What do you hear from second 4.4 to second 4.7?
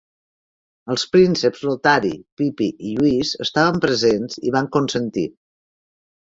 i